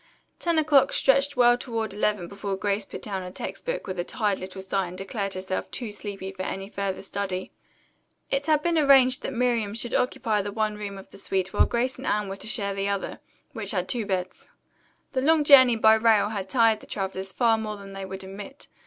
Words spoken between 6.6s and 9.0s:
further study. It had been